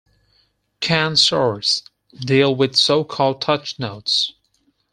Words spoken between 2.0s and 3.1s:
deal with so